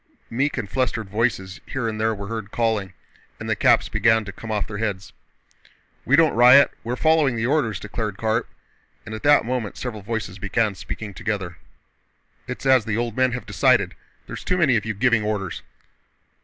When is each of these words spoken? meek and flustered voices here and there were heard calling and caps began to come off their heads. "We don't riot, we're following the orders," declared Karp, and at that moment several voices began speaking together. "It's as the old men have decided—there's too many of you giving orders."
meek 0.31 0.57
and 0.57 0.67
flustered 0.67 1.07
voices 1.11 1.61
here 1.67 1.87
and 1.87 2.01
there 2.01 2.15
were 2.15 2.25
heard 2.25 2.49
calling 2.49 2.93
and 3.39 3.59
caps 3.59 3.87
began 3.87 4.25
to 4.25 4.31
come 4.31 4.49
off 4.49 4.65
their 4.65 4.79
heads. 4.79 5.13
"We 6.05 6.15
don't 6.15 6.33
riot, 6.33 6.71
we're 6.83 6.95
following 6.95 7.35
the 7.35 7.45
orders," 7.45 7.79
declared 7.79 8.17
Karp, 8.17 8.49
and 9.05 9.13
at 9.13 9.21
that 9.21 9.45
moment 9.45 9.77
several 9.77 10.01
voices 10.01 10.39
began 10.39 10.73
speaking 10.73 11.13
together. 11.13 11.57
"It's 12.47 12.65
as 12.65 12.85
the 12.85 12.97
old 12.97 13.15
men 13.15 13.33
have 13.33 13.45
decided—there's 13.45 14.43
too 14.43 14.57
many 14.57 14.75
of 14.75 14.85
you 14.85 14.95
giving 14.95 15.21
orders." 15.21 15.61